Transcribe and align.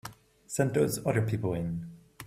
Send 0.47 0.73
those 0.73 1.05
other 1.05 1.21
people 1.21 1.53
in. 1.53 1.85